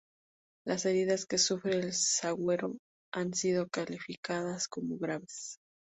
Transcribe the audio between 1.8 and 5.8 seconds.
zaguero han sido calificadas como "graves".